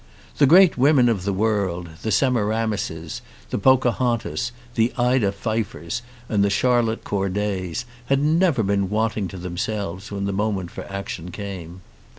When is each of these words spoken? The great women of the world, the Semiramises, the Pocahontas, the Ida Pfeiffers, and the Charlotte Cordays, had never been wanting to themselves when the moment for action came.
The 0.39 0.47
great 0.47 0.79
women 0.79 1.09
of 1.09 1.25
the 1.25 1.31
world, 1.31 1.89
the 2.01 2.09
Semiramises, 2.09 3.21
the 3.51 3.59
Pocahontas, 3.59 4.51
the 4.73 4.91
Ida 4.97 5.31
Pfeiffers, 5.31 6.01
and 6.27 6.43
the 6.43 6.49
Charlotte 6.49 7.03
Cordays, 7.03 7.85
had 8.07 8.17
never 8.19 8.63
been 8.63 8.89
wanting 8.89 9.27
to 9.27 9.37
themselves 9.37 10.11
when 10.11 10.25
the 10.25 10.33
moment 10.33 10.71
for 10.71 10.91
action 10.91 11.29
came. 11.29 11.81